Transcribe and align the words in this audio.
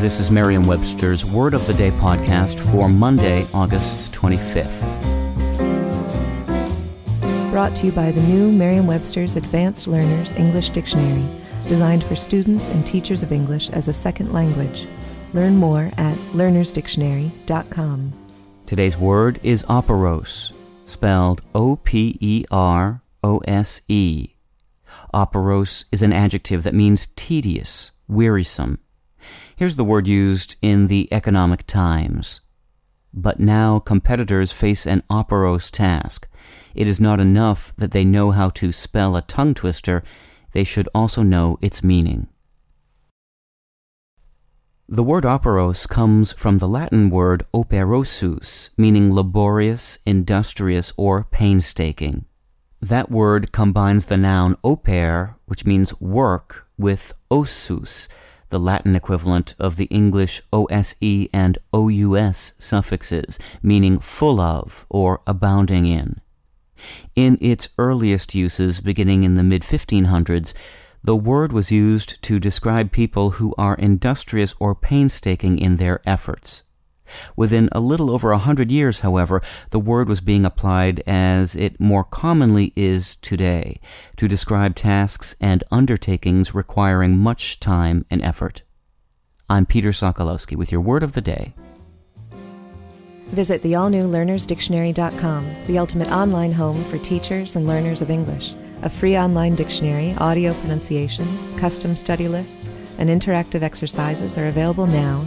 This 0.00 0.18
is 0.18 0.30
Merriam 0.30 0.66
Webster's 0.66 1.26
Word 1.26 1.52
of 1.52 1.66
the 1.66 1.74
Day 1.74 1.90
podcast 1.90 2.58
for 2.72 2.88
Monday, 2.88 3.46
August 3.52 4.10
25th. 4.12 4.80
Brought 7.50 7.76
to 7.76 7.84
you 7.84 7.92
by 7.92 8.10
the 8.10 8.22
new 8.22 8.50
Merriam 8.50 8.86
Webster's 8.86 9.36
Advanced 9.36 9.86
Learners 9.86 10.32
English 10.32 10.70
Dictionary, 10.70 11.26
designed 11.68 12.02
for 12.02 12.16
students 12.16 12.68
and 12.68 12.86
teachers 12.86 13.22
of 13.22 13.30
English 13.30 13.68
as 13.68 13.88
a 13.88 13.92
second 13.92 14.32
language. 14.32 14.86
Learn 15.34 15.56
more 15.56 15.90
at 15.98 16.16
learnersdictionary.com. 16.32 18.12
Today's 18.64 18.96
word 18.96 19.38
is 19.42 19.64
operose, 19.64 20.52
spelled 20.86 21.42
O 21.54 21.76
P 21.76 22.16
E 22.20 22.46
R 22.50 23.02
O 23.22 23.42
S 23.46 23.82
E. 23.86 24.30
Operose 25.12 25.84
is 25.92 26.00
an 26.00 26.14
adjective 26.14 26.62
that 26.62 26.72
means 26.72 27.08
tedious, 27.16 27.90
wearisome. 28.08 28.78
Here's 29.56 29.76
the 29.76 29.84
word 29.84 30.06
used 30.06 30.56
in 30.62 30.86
the 30.86 31.08
Economic 31.12 31.66
Times. 31.66 32.40
But 33.12 33.40
now 33.40 33.78
competitors 33.78 34.52
face 34.52 34.86
an 34.86 35.02
operose 35.10 35.70
task. 35.70 36.28
It 36.74 36.86
is 36.86 37.00
not 37.00 37.20
enough 37.20 37.72
that 37.76 37.90
they 37.90 38.04
know 38.04 38.30
how 38.30 38.50
to 38.50 38.72
spell 38.72 39.16
a 39.16 39.22
tongue 39.22 39.54
twister, 39.54 40.02
they 40.52 40.64
should 40.64 40.88
also 40.94 41.22
know 41.22 41.58
its 41.60 41.82
meaning. 41.82 42.28
The 44.88 45.04
word 45.04 45.24
operose 45.24 45.88
comes 45.88 46.32
from 46.32 46.58
the 46.58 46.66
Latin 46.66 47.10
word 47.10 47.44
operosus, 47.54 48.70
meaning 48.76 49.14
laborious, 49.14 50.00
industrious, 50.04 50.92
or 50.96 51.22
painstaking. 51.22 52.24
That 52.82 53.10
word 53.10 53.52
combines 53.52 54.06
the 54.06 54.16
noun 54.16 54.56
oper, 54.64 55.36
which 55.44 55.64
means 55.64 56.00
work, 56.00 56.66
with 56.76 57.12
osus, 57.30 58.08
the 58.50 58.60
Latin 58.60 58.94
equivalent 58.94 59.54
of 59.58 59.76
the 59.76 59.86
English 59.86 60.42
OSE 60.52 61.28
and 61.32 61.58
OUS 61.72 62.54
suffixes, 62.58 63.38
meaning 63.62 63.98
full 63.98 64.40
of 64.40 64.86
or 64.88 65.22
abounding 65.26 65.86
in. 65.86 66.20
In 67.16 67.38
its 67.40 67.68
earliest 67.78 68.34
uses, 68.34 68.80
beginning 68.80 69.22
in 69.22 69.34
the 69.34 69.42
mid 69.42 69.62
1500s, 69.62 70.54
the 71.02 71.16
word 71.16 71.52
was 71.52 71.72
used 71.72 72.22
to 72.22 72.38
describe 72.38 72.92
people 72.92 73.30
who 73.32 73.54
are 73.56 73.74
industrious 73.74 74.54
or 74.60 74.74
painstaking 74.74 75.58
in 75.58 75.76
their 75.76 76.00
efforts. 76.06 76.62
Within 77.36 77.68
a 77.72 77.80
little 77.80 78.10
over 78.10 78.32
a 78.32 78.38
hundred 78.38 78.70
years, 78.70 79.00
however, 79.00 79.42
the 79.70 79.78
word 79.78 80.08
was 80.08 80.20
being 80.20 80.44
applied 80.44 81.02
as 81.06 81.56
it 81.56 81.80
more 81.80 82.04
commonly 82.04 82.72
is 82.76 83.16
today, 83.16 83.80
to 84.16 84.28
describe 84.28 84.74
tasks 84.74 85.34
and 85.40 85.64
undertakings 85.70 86.54
requiring 86.54 87.18
much 87.18 87.60
time 87.60 88.04
and 88.10 88.22
effort. 88.22 88.62
I'm 89.48 89.66
Peter 89.66 89.90
Sokolowski 89.90 90.56
with 90.56 90.70
your 90.70 90.80
word 90.80 91.02
of 91.02 91.12
the 91.12 91.20
day. 91.20 91.54
Visit 93.30 93.62
the 93.62 93.76
all 93.76 93.90
new 93.90 94.08
learnersdictionary.com, 94.08 95.48
the 95.66 95.78
ultimate 95.78 96.10
online 96.10 96.52
home 96.52 96.82
for 96.84 96.98
teachers 96.98 97.54
and 97.54 97.66
learners 97.66 98.02
of 98.02 98.10
English. 98.10 98.54
A 98.82 98.90
free 98.90 99.16
online 99.16 99.54
dictionary, 99.54 100.14
audio 100.18 100.52
pronunciations, 100.54 101.46
custom 101.58 101.94
study 101.94 102.28
lists, 102.28 102.68
and 102.98 103.08
interactive 103.08 103.62
exercises 103.62 104.36
are 104.36 104.48
available 104.48 104.86
now 104.86 105.26